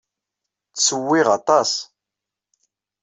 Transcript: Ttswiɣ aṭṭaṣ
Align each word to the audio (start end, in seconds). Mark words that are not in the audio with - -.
Ttswiɣ 0.73 1.27
aṭṭaṣ 1.37 1.71